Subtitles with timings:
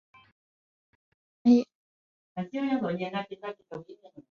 [2.33, 3.37] 长津湖战役